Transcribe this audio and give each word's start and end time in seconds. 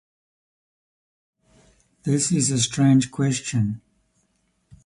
This 2.05 2.31
is 2.31 2.49
a 2.49 2.57
strange 2.57 3.11
question. 3.11 3.81